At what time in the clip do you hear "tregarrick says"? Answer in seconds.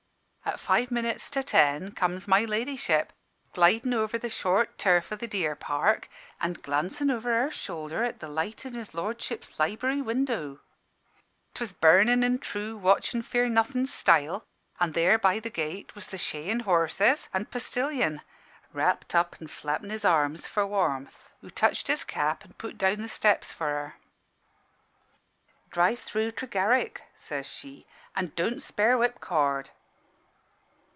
26.31-27.45